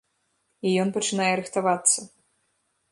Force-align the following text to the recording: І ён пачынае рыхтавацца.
І 0.69 0.71
ён 0.83 0.89
пачынае 0.97 1.29
рыхтавацца. 1.41 1.99